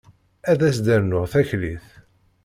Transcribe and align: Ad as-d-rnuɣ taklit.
Ad 0.51 0.59
as-d-rnuɣ 0.67 1.25
taklit. 1.33 1.85